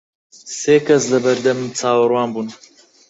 سێ 0.59 0.77
کەس 0.87 1.03
لە 1.11 1.17
بەردەمم 1.25 1.69
چاوەڕوان 1.79 2.29
بوون. 2.33 2.47